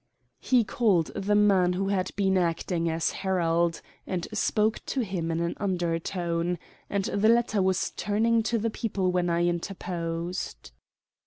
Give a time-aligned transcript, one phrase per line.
[0.39, 5.39] He called the man who had been acting as herald, and spoke to him in
[5.39, 6.57] an undertone;
[6.89, 10.71] and the latter was turning to the people when I interposed.